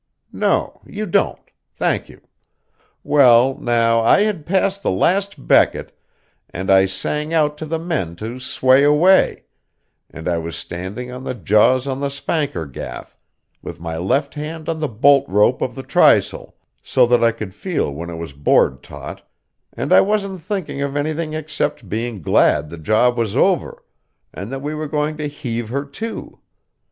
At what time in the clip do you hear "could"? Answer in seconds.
17.31-17.53